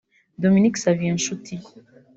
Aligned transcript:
Dominique 0.43 0.79
Savio 0.83 1.13
Nshuti 1.15 1.53